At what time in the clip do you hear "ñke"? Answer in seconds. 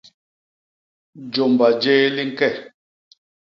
2.29-2.49